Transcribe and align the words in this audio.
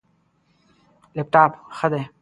لپټاپ، 1.17 1.51
ښه 1.77 1.87
ده 1.91 2.01